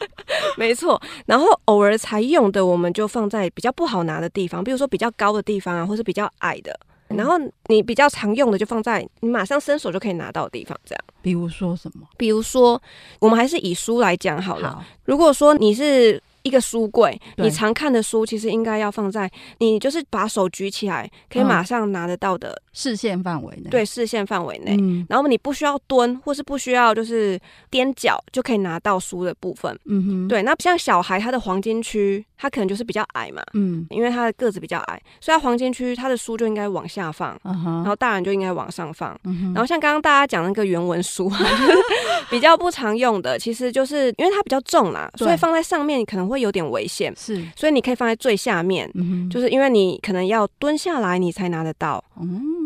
[0.58, 1.00] 没错。
[1.26, 6.78] 然后偶尔才用的，我们就放在比较不好拿的地方，比如说比较高的地方啊，或是比较矮的。
[7.08, 7.34] 然后
[7.66, 11.04] 你比较常用的，就放在你马上伸手就可以拿到的地方，这样。
[11.22, 12.06] 比如说什么？
[12.16, 12.80] 比如说，
[13.18, 14.70] 我们还是以书来讲好了。
[14.70, 16.22] 好，如果说你是。
[16.42, 23.70] 一个书柜，你常看的书其实应该要放在你就是把手举起来可以马上拿得到的、嗯、视线范围内。
[23.70, 24.76] 对，视线范围内。
[24.80, 27.38] 嗯、然后你不需要蹲，或是不需要就是
[27.70, 29.78] 踮脚就可以拿到书的部分。
[29.84, 30.28] 嗯哼。
[30.28, 33.42] 对，那像小孩他的黄金区，他可能就是比较矮嘛。
[33.52, 33.86] 嗯。
[33.90, 37.38] 因为他的个子比较矮，所以他黄金区他的书就应该往下放。
[37.44, 39.14] 然后大人就应该往上放。
[39.54, 41.30] 然后像刚刚大家讲那个原文书，
[42.30, 46.30] 比较不常用的，其实就是因为它比较重啦，所以放在上面可能。
[46.30, 48.88] 会有点危险，是，所以你可以放在最下面，
[49.28, 52.04] 就是因为你可能要蹲下来，你才拿得到。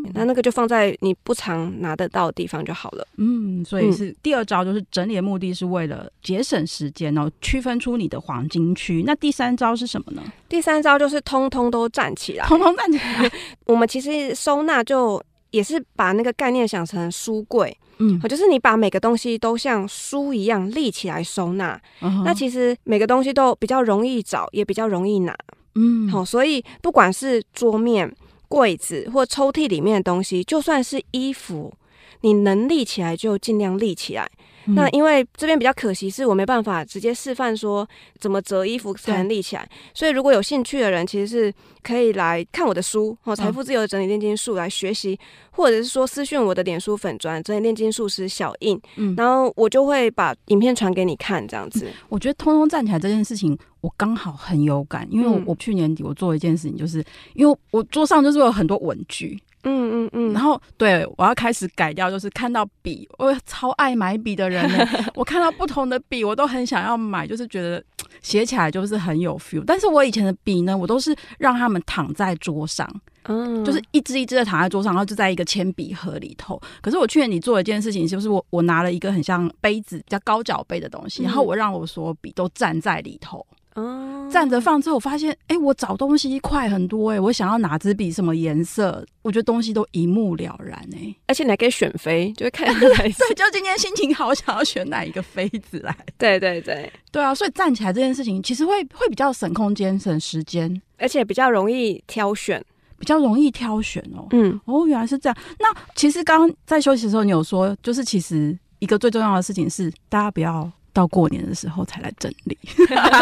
[0.04, 3.06] 嗯，那那个就放在你不常拿得到的地方就好了。
[3.16, 9.02] 嗯，所以是第二招，就是整理的目的是为了节省时间哦，区分出你的黄金区。
[9.06, 10.22] 那第三招是什么呢？
[10.48, 13.30] 第三招就是通通都站起来，通通站起来。
[13.66, 17.76] 我们其实收纳就也是把那个概念想成书柜。
[17.98, 21.80] 嗯，就是你把每个东西都像书一样立起来收纳，
[22.24, 25.32] 那其实每个东西都比较容易找，也比较容易拿。
[25.76, 28.12] 嗯，好，所以不管是桌面、
[28.54, 31.72] 柜子或抽屉里面的东西，就算是衣服，
[32.20, 34.30] 你能立起来就尽量立起来。
[34.66, 37.86] 嗯、那因为这边比较可惜，是我没办法直接示范说
[38.18, 45.18] 怎么折衣服才能立起来，所以如果有兴趣的人，其实是可以来看我的书哦，《财富自由的整理炼金术》来学习，嗯、
[45.50, 51.90] 或者是说私讯我的脸书粉砖整理炼金术师小印，嗯，然后我就会把影片传给你看，这样子。
[52.08, 59.38] 我觉得通通站起来这件事情，我刚好很有感，因为我，我去年底我做了一件事情，就是因为我桌上就是有很多文具。
[59.64, 64.86] 嗯嗯嗯，然后对我要开始改掉，就是看到笔，我超爱买笔的人呢。
[65.14, 67.82] 我看到不同的笔，我都很想要买，就是觉得
[68.20, 69.64] 写起来就是很有 feel。
[69.66, 72.88] 但是我以前的笔呢，我都是让他们躺在桌上，
[73.24, 76.60] 嗯，就是一支一支的躺在桌上，然后就在一个铅笔盒里头。
[76.82, 83.44] 可是我去年你做了一件事情，就是我我拿了一个很像杯子，叫高脚杯的东西，然后我让我所有笔都站在里头。
[83.74, 87.20] 哦，站着放之后，我发现，哎、欸，我找东西快很多哎、欸！
[87.20, 92.96] 我想要哪支笔，什么颜色，我觉得东西都一目了然哎、欸，而且你还可以选妃，就会看出 来。
[92.98, 95.96] 对，就今天心情好，想要选哪一个妃子来。
[96.16, 102.64] 对对对，对啊，所以站起来这件事情，其实会会比较省空间、省时间，而且比较容易挑选，
[102.96, 104.26] 比较容易挑选哦。
[104.30, 105.36] 嗯，哦，原来是这样。
[105.58, 110.70] 那其实刚刚在休息的时候，你有说，就是其实一个最重要的事情是，大家不要。
[110.94, 112.56] 到过年的时候才来整理，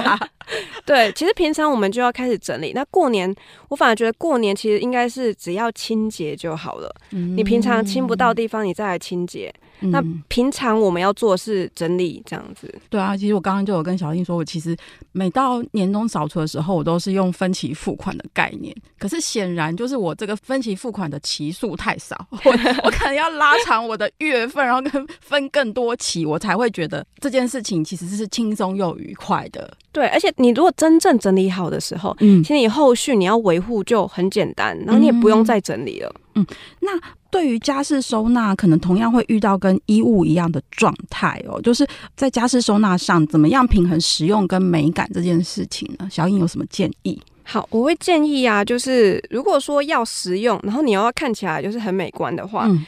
[0.84, 2.72] 对，其实平常我们就要开始整理。
[2.74, 3.34] 那过年，
[3.68, 6.94] 我反而觉得过年其实应该是只要清洁就好了。
[7.12, 9.52] 嗯，你平常清不到地方，你再来清洁。
[9.82, 12.72] 嗯、那平常我们要做的是整理这样子。
[12.88, 14.76] 对啊，其实我刚刚就有跟小英说，我其实
[15.12, 18.74] 每到年终扫除的时候，我都是用分期付款的概念。
[18.98, 22.50] 可是显然就是我这个分期付款的期数太少， 我
[22.84, 29.72] 我可能要拉长我的月份，然后跟分更多期，我才会觉得这件事情其实是轻松又愉快的。
[29.92, 36.14] 对，而且你如果真正整理好的时候，嗯，其实你后续你要维护就很简单，然后你也不用再整理了。
[36.34, 36.44] 嗯，
[36.80, 36.90] 那。
[37.32, 46.06] 对于家事收纳，可能同样会遇到跟衣物一样的状态哦，就是在家事收纳上，怎么样平衡实用跟美感这件事情呢？
[46.10, 47.18] 小颖有什么建议？
[47.42, 52.84] 好，我会建议啊，就是如果说要实用，然后你又要看起来就是很美观的话，嗯，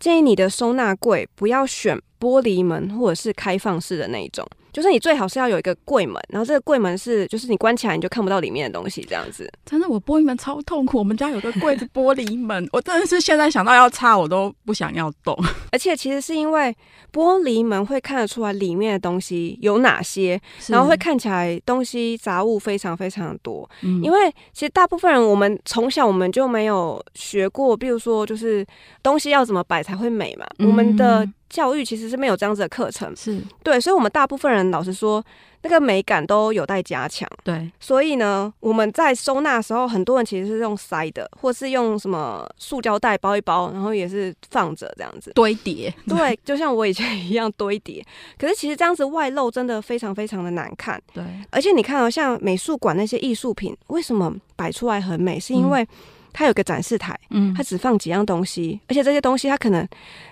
[0.00, 4.44] 建议你的收纳柜不要选玻璃门或者是开放式的那一种。
[4.74, 9.48] 就是你最好是要有一个柜门，然后这个柜门是，就是你关起来你就看不到里面的东西，这样子。
[9.64, 10.98] 真的，我玻璃门超痛苦。
[10.98, 15.38] 我们家有个柜子玻璃门，我真的是现在想到要擦，我都不想要动。
[15.70, 16.76] 而且其实是因为
[17.12, 23.70] 玻璃门会看得出来里面的东西有哪些，然后会看起来东西杂物非常非常多。
[23.82, 28.66] 嗯，因为其实大部分人我们从小我们就没有学过，比如说就是
[29.04, 31.28] 东西要怎么摆才会美嘛，嗯，我们的。
[31.54, 35.24] 教育其实是没有这样子的课程，是对，所以，我们大部分人老实说，
[35.62, 37.28] 那个美感都有待加强。
[37.44, 45.94] 对，所以呢，我们在收纳的时候，很多人其实是用塞的，或是用什么塑胶袋包一包，然后也是放着这样子堆叠。
[46.08, 48.04] 对，就像我以前一样堆叠。
[48.36, 51.00] 可是其实这样子外露真的非常非常的难看。
[51.12, 55.38] 对，而且你看哦，像美术馆那些艺术品，为什么摆出来很美？
[55.38, 55.88] 是因为、嗯
[56.34, 59.88] 它有个展示台，嗯，它只放几样东西，而且这些东西它可能，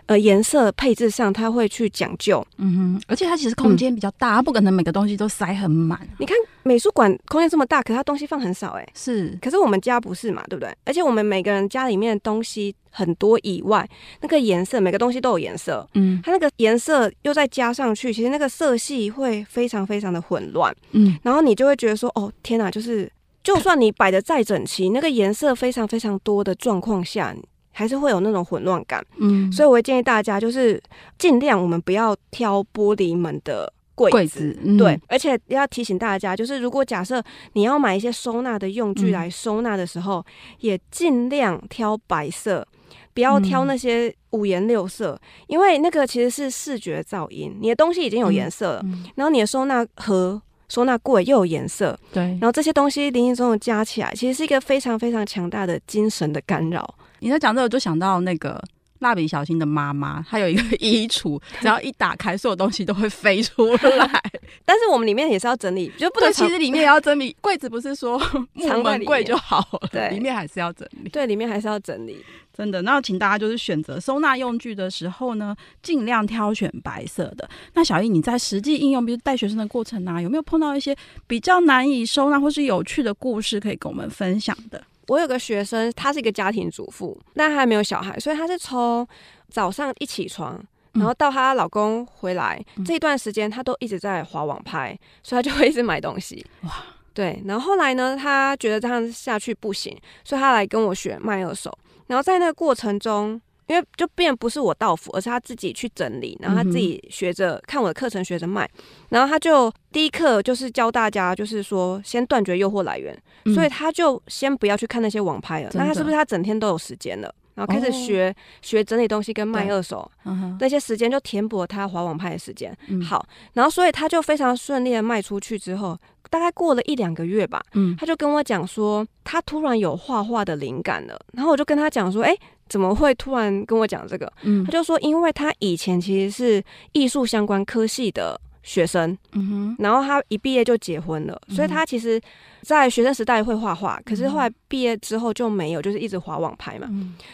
[0.07, 5.99] 呃，颜色配置上它会去讲究，嗯哼，而且它其实空间比较大，它、嗯、不可能每个东西都塞很满。
[6.19, 9.38] 你看美术馆空间这么大，可是它东西放很少、欸，哎，是。
[9.41, 10.75] 可是我们家不是嘛，对不对？
[10.85, 13.88] 而且我们每个人家里面的东西很多以外，
[14.21, 23.09] 那个颜色每个东西都有颜色，嗯，它那个颜色又再加上去，其实那个色系会非常非常的混乱，嗯，然后你就会觉得说，哦，天哪，就是。
[23.42, 27.35] 就算你摆的再整齐，那个颜色非常非常多的状况下，
[27.72, 29.05] 还是会有那种混乱感。
[29.18, 30.81] 嗯，所以我会建议大家，就是
[31.18, 34.12] 尽量我们不要挑玻璃门的柜子。
[34.12, 37.20] 柜子嗯、对，而且要提醒大家，就是如果假设
[37.55, 40.24] 你要买一些收纳的用具来收纳的时候，嗯、
[40.61, 42.64] 也尽量挑白色，
[43.12, 47.57] 不要挑那些五颜六色，嗯、因为那个其实是视觉噪音。
[47.61, 48.85] 你的东西已经有颜色了，
[49.16, 50.40] 然后你的收纳盒。
[50.73, 56.95] 收纳柜又有颜色，对，然后这些东西零零总总加起来，其实是一个非常非常强大的精神的干扰。
[57.19, 58.59] 你在讲这个，我就想到那个
[59.01, 64.23] 蜡笔小新的妈妈，她有一个衣橱， 只要一打开，所有东西都会飞出来。
[64.65, 67.37] 但是我们里面也是要整理，就不能其实里面也要整理。
[67.43, 68.19] 柜子不是说
[68.55, 71.11] 木门柜就好了，对，里面还是要整理。
[71.11, 72.25] 对，里面还是要整理。
[72.53, 77.49] 真的，那请大家就是选择收纳用具的时候呢，尽量挑选白色的。
[77.73, 80.95] 那小易，你在实际应用，比如带学生的过程啊，有没有碰到一些
[81.27, 84.85] 比较难以收纳或是有趣的故事可以跟我们分享的？
[85.09, 89.07] 我有个学生，她是一个家庭主妇，但她还没有小孩，所以她是从
[89.49, 90.62] 早上一起床，
[90.93, 96.45] 然后到她老公回来、嗯、这一段时间，她都一直在划网拍，所以她就会一直买东西。
[96.62, 96.71] 哇，
[97.15, 97.43] 对。
[97.47, 101.77] 然后后来呢，她觉得这样下去不行，所以她来跟我学卖二手。
[102.07, 108.69] 然后在那个过程中，因为就变不是我到付，而是他自己去整理，然后他自己学着看我的课程，学着卖。
[109.09, 115.71] 然后他就第一课就是教大家，就是说先断绝诱惑来源，嗯、所以他就先不要去看那些网拍了。
[115.75, 117.35] 那他是不是他整天都有时间了？
[117.55, 122.77] 然后开始学、哦、学整理东西跟卖二手，嗯、那些时间就填补了他滑网拍的时间。
[122.88, 125.99] 嗯、好，然后所以他就非常顺利的卖出去之后。
[126.33, 131.21] 大概过了一两个月吧，嗯，他就跟我讲说，他突然有画画的灵感了。
[131.35, 132.35] 然后我就跟他讲说，哎，
[132.71, 134.33] 怎么会突然跟我讲这个？
[134.40, 142.18] 嗯，他就说，因为他以前其实是艺术相关科系的学生，嗯哼，然后他一毕业就结婚了，所以他其实，
[142.62, 146.88] 在学生时代会画画，可是后来毕业之后就没有，就是一直滑网拍嘛。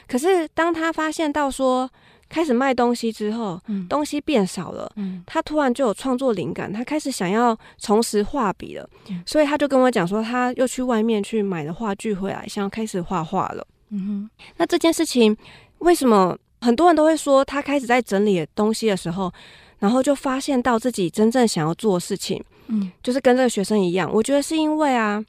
[0.08, 1.88] 可是当他发现到说，
[2.28, 4.90] 开始卖东西之后，东西变少了，
[5.24, 8.88] 他突然就有创作灵感，他开始想要重拾画笔了，
[9.24, 13.66] 所以他就跟我讲说，他又去外面去买了画具回来，想要开始画画了。
[13.90, 15.34] 嗯哼，那这件事情
[15.78, 19.32] 为什么很多人都会说他开始在整理东西的时候，
[19.78, 25.24] 然后就发现到自己真正想要做的事情，嗯，就是跟这个学生一样，我觉得是因为啊，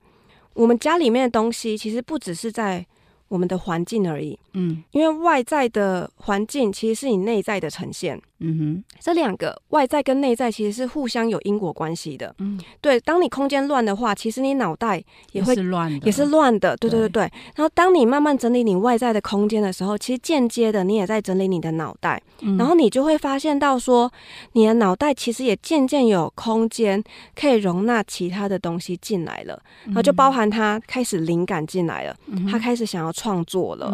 [0.54, 2.86] 我们家里面的东西其实不只是在。
[3.30, 8.20] 我们的环境而已，嗯，因为外在的环境其实是你内在的呈现。
[8.42, 12.34] 嗯哼，这两个外在跟内在其实是互相有因果关系的。
[12.38, 16.76] 嗯，对，当你空间乱的话，其实你脑袋也会乱，也是乱的。
[16.78, 17.24] 对对对对。
[17.56, 22.22] 然后当你慢慢整理你外在的空间的时候，其实间接的你也在整理你的脑袋。
[22.40, 24.10] 嗯，然后你就会发现到说，
[24.54, 27.04] 你的脑袋其实也渐渐有空间
[27.36, 29.62] 可以容纳其他的东西进来了。
[29.88, 32.16] 然后就包含他开始灵感进来了，
[32.50, 33.94] 他开始想要创作了。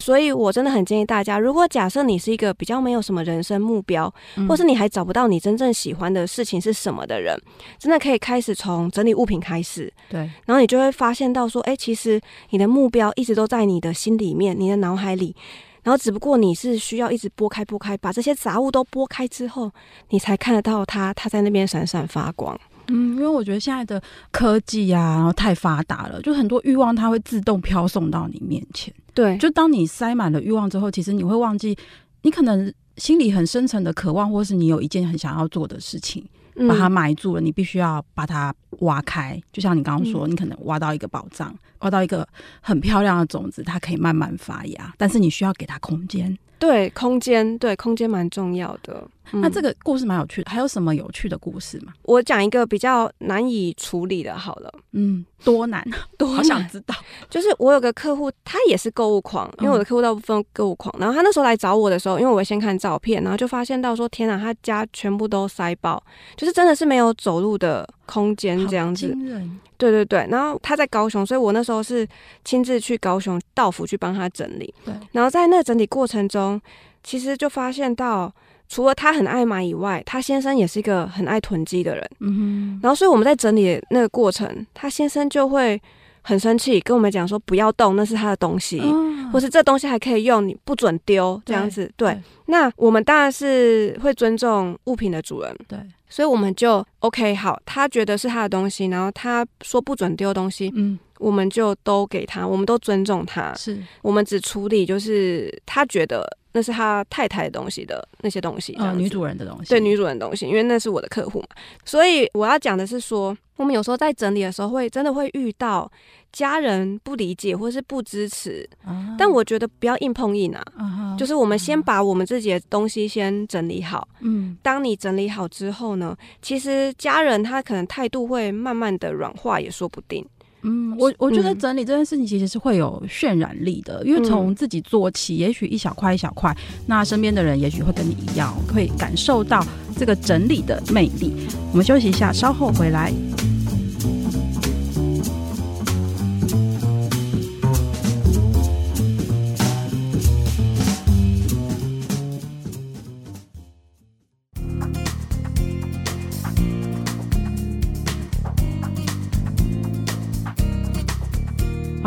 [0.00, 4.12] 所以我真的很建议大家，如果假设你是一个比较没有什么人生目标，
[4.48, 7.40] 或是你还找不到你真正喜欢的事情是什么的人，
[7.78, 9.92] 真的可以开始从整理物品开始。
[10.08, 15.36] 对，然后你就会发现到说，哎、欸，其实你的目标一直都在你的心里面，你的脑海里，
[15.84, 19.70] 然后只不过你是需要一直拨开拨开，把这些杂物都拨开之后，
[20.08, 22.58] 你才看得到它，它在那边闪闪发光。
[22.88, 28.92] 嗯，因为我觉得现在的科技啊，然后太发达了，就很多欲望它会自动飘送到你面前。
[29.12, 31.76] 对，就当你塞满了欲望之后，其实你会忘记，
[32.22, 32.72] 你可能。
[32.96, 36.24] 心里很深层的渴望，或是你有一件很想要做的事情，
[36.68, 39.36] 把它埋住了，你必须要把它挖开。
[39.52, 42.24] 就像你刚刚说，你可能挖到一个宝藏，挖到一个
[42.60, 46.38] 很漂亮的种子，它可以慢慢发芽，但是你需要给它空间。
[46.60, 49.04] 对，空间，对，空间蛮重要的。
[49.32, 51.92] 嗯、那这个故事蛮有趣的，还有什么有趣的故事吗？
[52.02, 55.82] 我讲一个比较难以处理的，好了，嗯，多难，
[56.18, 56.94] 多难，好想知道。
[57.30, 60.94] 就是我有个客户，他也是购物狂，因为我的客户大部分购物狂。
[60.98, 66.02] 嗯、然后他那时候来找我的时候，因为我先看照片，然后就发现到说，天哪，他家全部都塞爆，
[66.36, 69.08] 就是真的是没有走路的空间这样子。
[69.08, 69.60] 惊人。
[69.76, 72.06] 对对对，然后他在高雄，所以我那时候是
[72.44, 74.72] 亲自去高雄道府去帮他整理。
[74.84, 76.60] 对，然后在那整理过程中，
[77.02, 78.32] 其实就发现到。
[78.74, 82.10] 除了他很爱买以外，他先生也是一个很爱囤积的人。
[82.18, 82.80] 嗯哼。
[82.82, 85.80] 然后，所以我们在整理那个过程，他先生就会
[86.22, 91.88] 很生气，跟我们讲说不要动，那是他的东西，哦、或是这东西还可以用，你不准丢这样子。
[91.96, 92.14] 对。
[92.14, 95.56] 对，那我们当然是会尊重物品的主人。
[95.68, 95.78] 对。
[96.08, 103.54] 所以我们就 OK 好，他觉得是他的东西，然后他说不准丢东西，嗯，我们就都给他，我们都尊重他。
[103.54, 103.80] 是。
[104.02, 106.28] 我们只处理就是他觉得。
[106.56, 111.48] 那是他太太的东西的那些东西，嗯，女主人的东西，对，女主人的东西，因为那是我的客户嘛，
[111.84, 115.90] 所以我要讲的是说，我们有时候在整理的时候会真的会遇到
[116.30, 130.24] 家人不理解或是不支持，啊、但我觉得不要硬碰硬啊，啊就是我们先把我们自己的东西先整理好，嗯，当你整理好之后呢，其实家人他可能态度会慢慢的软化也说不定。
[130.64, 139.64] 嗯，我我觉得整理这件事情其实是会有渲染力的，嗯、因为从自己做起，也许一小块一小块，那身边的人也许会跟你一样，会感受到
[139.96, 141.32] 这个整理的魅力。
[141.70, 143.12] 我们休息一下，稍后回来。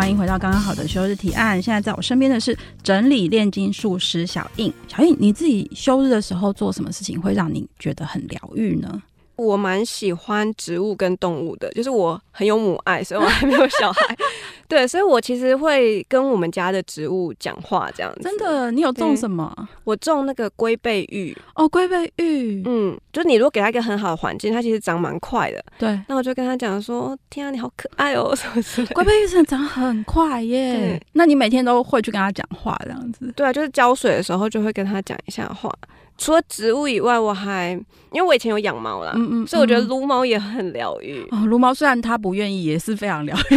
[0.07, 1.61] 欢迎回到刚刚好的休日提案。
[1.61, 4.73] 现在在我身边的是整理炼金术师小印。
[4.87, 9.03] 小印，你自己休日的时候做什么事情会让你觉得很疗愈呢？
[9.37, 14.17] 我蛮喜欢植物跟动物的，就是我很有母爱，所以我还没有小孩。
[14.67, 18.21] 对，所以我其实会跟我们家的植物讲话，这样子。
[18.23, 19.55] 真的，你有种什么？
[19.85, 21.35] 我种那个龟背玉。
[21.55, 22.61] 哦，龟背玉。
[22.65, 25.63] 嗯，就是你如果给它一个很好的环境，它其实长蛮快的。
[25.77, 25.97] 对。
[26.07, 30.73] 那我就跟他讲说：“天啊，你好可爱哦，什么之类。”龟背玉真的长很快耶。
[30.73, 33.31] 对那你每天都会去跟他讲话这样子？
[33.35, 35.71] 对啊，就是浇水的时候就会跟他讲一下话。
[36.17, 37.71] 除了植物以外，我还
[38.11, 41.25] 因为我以前有养猫啦，嗯嗯嗯，所以我觉得撸猫也很疗愈。
[41.31, 43.55] 哦，撸猫虽然它不愿意，也是非常疗愈。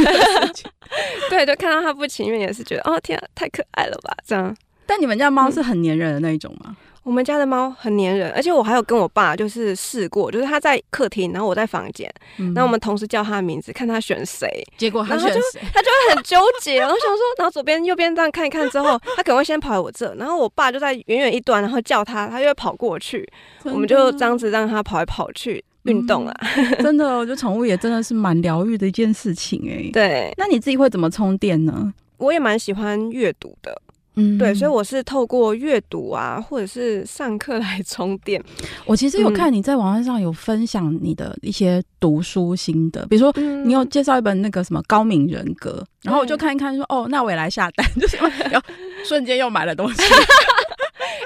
[1.31, 4.55] 对，就看到它不情愿，也是觉得哦天啊，太可爱了吧这样。
[4.87, 6.66] 但你们家猫是很粘人的那一种吗？
[6.68, 16.79] 嗯我们家的猫很粘人，而且我还有跟我爸就是试过，就是他在客厅，然后我在房间，然后我们同时叫他的名字，看他选谁，结果他选谁， 他就会很纠结。
[16.79, 23.27] 然后想说，然后左边右边这样看一看之后，他可能会先跑来我这，然后我爸就在远远一端，然后叫他，他就会跑过去，
[23.65, 25.65] 我们就这样子让他跑来跑去。
[25.85, 26.40] 运动啊。
[26.59, 29.90] 嗯、真的，我觉得宠物也真的是蛮疗愈的一件事情哎、欸。
[29.94, 31.90] 对，那你自己会怎么充电呢？
[32.19, 33.81] 我也蛮喜欢阅读的。
[34.17, 38.42] 嗯，对，所以我是透过阅读啊，或者是上课来充电。
[38.85, 43.33] 我其实有看你在网站上有分享你的一些读书心得，比如说
[43.65, 48.17] 你有介绍一本那个什么高敏人格，然后我就看一看说，说哦，那我也来下单， 就是
[48.50, 48.67] 然后
[49.04, 50.02] 瞬间又买了东西。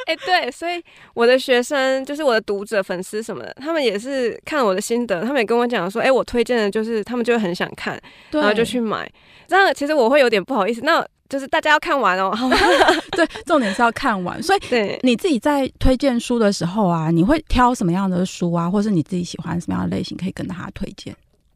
[0.07, 0.83] 哎、欸，对，所以
[1.15, 7.99] 我的学生就是我的读者、粉丝什么的，他们也是看我的心得，他们也跟我讲说，哎、欸，我推荐的就是他们就会很想看，
[8.31, 9.11] 然后就去买。
[9.49, 11.05] 这样其实我会有点不好意思，那。
[11.35, 12.33] 就是大家要看完哦，
[13.11, 14.41] 对，重点是要看完。
[14.41, 21.13] 所以，对你自己在推荐书的时候啊，你会挑什么样的书啊，或是你自己喜欢什么样的类型，可以跟大家推荐？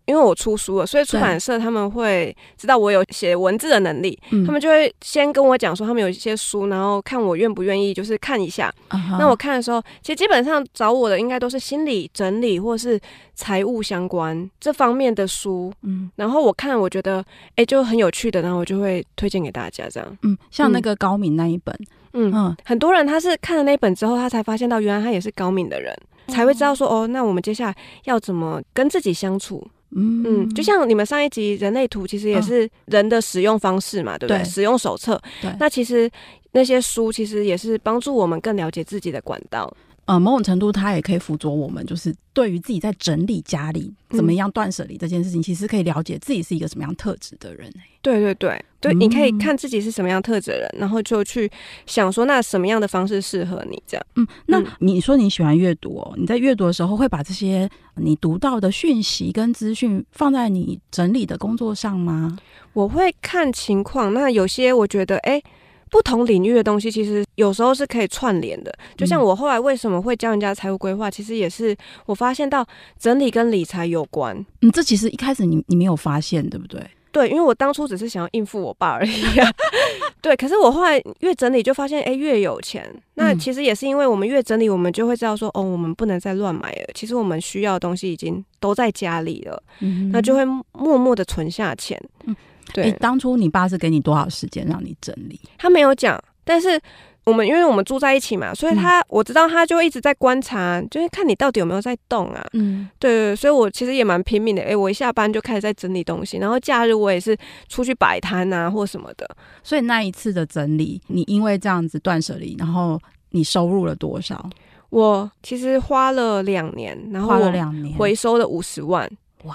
[0.08, 8.72] 因为我出书了，所以出版社他们会知道我有写文字的能力，他们就会先跟我讲说他们有一些书，然后看我愿不愿意，就是看一下。
[9.18, 12.98] 那我看的时候，其实基本上找我的应该都是心理整理或是
[13.34, 15.70] 财务相关这方面的书。
[15.82, 17.22] 嗯，然后我看我觉得
[17.56, 20.18] 哎就很有趣的，然后我就会推荐给大家这样。
[20.22, 21.78] 嗯，像那个高敏那一本，
[22.14, 25.94] 嗯嗯，很多人他是看了那本之后，他才发现到原来他也是高敏的人，
[26.28, 29.62] 才会知道说哦，那我们接下来要怎么跟自己相处。
[29.96, 34.42] 嗯嗯，就像你们上一集人类图，其实也是人的使用方式嘛，哦、对不对？
[34.42, 35.20] 对使用手册。
[35.40, 36.10] 对，那其实
[36.52, 39.72] 那些书其实也是帮助我们更了解自己的管道。
[40.08, 47.70] 呃，某种程度，它也可以辅佐我们，就是对于自己在整理家里怎么样断舍离这件事情，嗯、其实可以了解自己是一个什么样特质的人。
[48.00, 51.50] 对对对，对，嗯、你可以看自己是什么样特质的人，然后就去
[51.84, 54.06] 想说，那什么样的方式适合你这样。
[54.16, 62.34] 嗯，那你说你喜欢阅读哦，你在阅读的时候会把这些你读到的讯息跟资讯放在你整理的工作上吗？
[62.72, 65.42] 我会看情况，那有些我觉得，哎。
[65.90, 68.72] 不同领域的东西，其实有时候是可以串联的。
[68.96, 71.76] 就像我后来为什么会教人家财务规划，其实也是
[72.06, 72.66] 我发现到
[72.98, 74.36] 整理跟理财有关。
[74.62, 76.80] 嗯，这其实一开始你你没有发现，对不对？
[77.10, 79.50] 对，因为我当初只是想要应付我爸而已啊。
[80.20, 82.84] 对，可是我后来越整理，就发现哎，越有钱。
[83.14, 86.88] 那其实也是因为我们越整理，我们就会知道说，哦，我们不能再乱买了。
[86.94, 92.00] 其实我们需要的东西已经都在家里了，嗯，那就会默默的存下钱。
[92.26, 92.36] 嗯。
[92.72, 95.40] 对、欸，当初你爸是给你多少时间让你整理？
[95.56, 96.80] 他没有讲，但是
[97.24, 102.46] 我们因为我们住在一起嘛，所以他、嗯、我知道他就一直在观察，就是看你到底有没有在动啊。
[102.54, 104.62] 嗯，对对，所以我其实也蛮拼命的。
[104.62, 107.36] 哎、欸，我一下班就开始在整理东西，然后假日我也是
[107.68, 109.28] 出去摆摊啊或什么的。
[109.62, 112.98] 所以那一次的整理，你因为这样子断舍离，然后
[113.30, 114.48] 你收入了多少？
[114.90, 119.06] 我其实花了两年，然后花了两年回收了五十万。
[119.44, 119.54] 哇！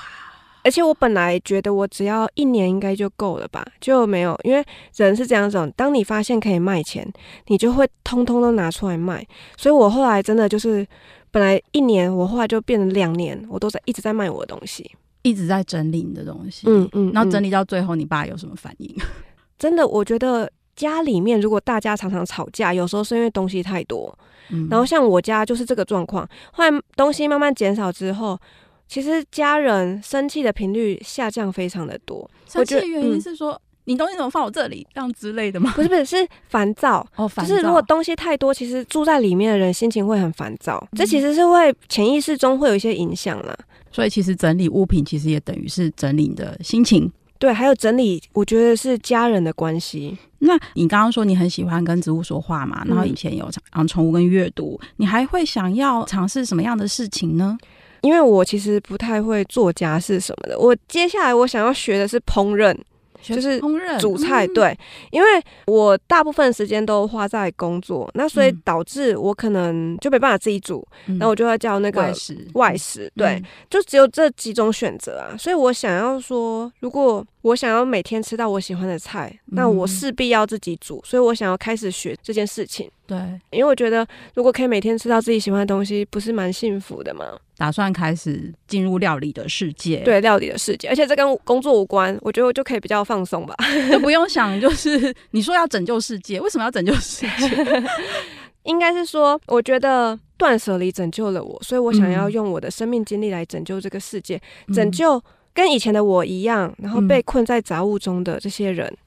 [0.64, 4.64] 而且我本来觉得我只要一年应该就够了吧，就没有，因为
[4.95, 7.05] 人是这样子，当你发现可以卖钱，
[7.47, 9.26] 你就会通通都拿出来卖。
[9.57, 10.88] 所以我后来真的就是，
[11.32, 14.89] 本来一年，我后来就变成两年，我都在一直在卖我的东西，
[15.24, 16.66] 一直在整理你的东西。
[16.68, 18.95] 嗯嗯，然后整理到最后，你爸有什么反应？
[19.59, 24.18] 真的，我觉得家里面如果大家常常吵架，有时候是因为东西太多。
[24.49, 28.39] 嗯，然后像我家就是这个状况，后来东西慢慢减少之后。
[28.88, 35.71] 其实家人生气的频率下降非常的多，生气的原因是说、嗯、你东西怎么放我这里这样之类的吗？
[35.75, 37.49] 不是不是，是烦躁哦，烦躁。
[37.49, 43.57] 就是如果东西太多，其实住在里面的人心情会很烦躁，嗯、这其实是会潜意识中会有一些影响啦。
[43.91, 50.17] 所以其实整理物品其实也等于是整理你的心情，对，还有整理，我觉得是家人的关系。
[50.39, 52.84] 那你刚刚说你很喜欢跟植物说话嘛？
[52.86, 57.57] 然后以前有养宠物跟阅读，你还会想要尝试什么样的事情呢？
[58.04, 62.78] 因为我其实不太会做家事什么的，我接下来我想要学的是烹饪，
[63.22, 64.45] 就是烹饪煮菜。
[64.47, 64.78] 对，
[65.10, 65.28] 因为
[65.68, 72.47] 我大部分时间都花在工作，那所以导致我可能就没办法自己煮，然后我就要叫那个外食。
[72.56, 75.38] 外食，对，就只有这几种选择啊。
[75.38, 82.91] 所以我想要说，如果我想要每天吃到我喜欢的菜，那我势必要自己煮，所以我想要开始学这件事情。
[83.06, 83.18] 对，
[83.51, 87.38] 因为我觉得如果可以每天吃到自己喜欢的东西，不是蛮幸福的吗？
[87.58, 93.54] 打算开始进入料理的世界，对，料理的世界，而且这跟工作无关，我觉得我就可以比较放松吧，
[93.91, 97.84] 就不用想，就是你说要拯救世界，为什么要拯救世界？
[98.64, 104.39] 应该是说，我觉得断舍离拯救了我，所以我想要用我的生命经历来拯救这个世界，
[104.70, 105.22] 嗯、拯救
[105.54, 108.88] 跟以前的我一样，然后被困在杂物中的这些人。
[108.88, 108.97] 嗯，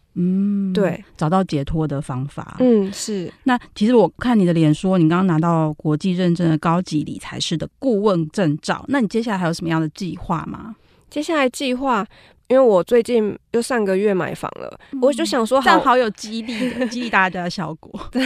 [0.73, 2.57] 对，找到解脱的方法。
[2.61, 3.31] 嗯，是。
[3.45, 10.75] 那其实我看你的脸说，你刚刚拿到国际认证的高级理财师的顾问证照，那你接下来还有什么样的计划吗？
[11.11, 12.07] 接下来计划，
[12.49, 17.91] 因为我最近又上个月买房了，嗯、我就想说好，这样好有激励的激励大家的效果。
[18.13, 18.23] 对，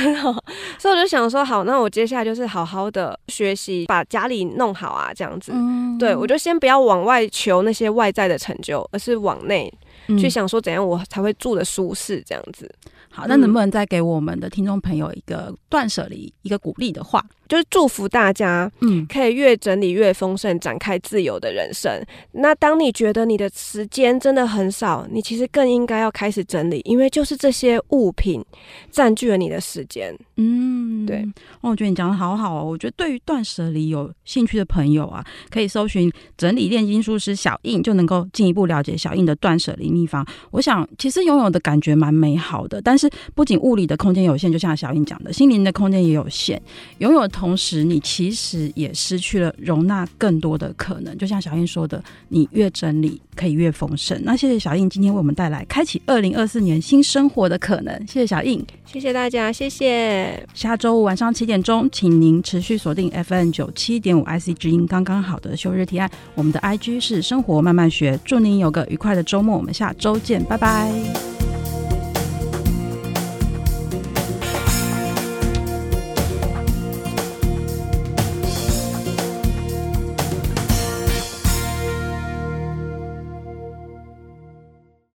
[0.79, 5.53] 所以我就想说好，那我接下来就是好好的学习，把家里弄好啊，这样子。
[5.55, 9.73] 嗯、对，我就先不要往外求那些外在的成就，而是往内
[10.19, 12.71] 去想说怎样我才会住的舒适，这样子。
[13.13, 17.25] 好，那能不能再给我们的听众朋友一个断舍离、一个鼓励的话？
[17.49, 21.93] 就是祝福大家，嗯，可以越整理越丰盛，展开自由的人生。
[21.93, 28.45] 嗯、那当你觉得你的时间真的很少，你其实更应该要开始整理，因为就是这些物品
[28.91, 30.15] 占据了你的时间。
[30.37, 31.27] 嗯，对。
[31.63, 32.65] 哦，我觉得你讲的好好哦。
[32.65, 40.25] 我觉得对于断舍离有兴趣的朋友啊，可以搜寻整理炼金术师小印，就能够进一步了解小印的断舍离秘方。
[40.51, 46.63] 我想，其实拥有的感觉蛮美好的，但是不仅物理的空间有限，就像小印讲的，心灵的空间也有限。
[46.99, 47.31] 拥有的。
[47.31, 51.17] 同时，你其实也失去了容纳更多的可能。
[51.17, 54.21] 就像小印说的，你越整理，可以越丰盛。
[54.25, 57.93] 那谢谢小印今天为我们带来开启二零二四年新生活的可能。
[58.07, 60.47] 谢谢小印，谢谢大家，谢谢。
[60.55, 66.11] 下周五晚上七点钟，请您持续锁定 FM 九七点五 IC 之音，刚刚好的休日提案。
[66.35, 68.19] 我们的 IG 是生活慢慢学。
[68.25, 71.40] 祝您有个愉快的周末，我们下周见，拜拜。